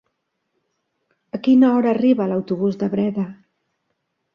A 1.39 1.41
quina 1.49 1.71
hora 1.75 1.95
arriba 1.95 2.29
l'autobús 2.35 2.85
de 2.85 2.93
Breda? 2.97 3.33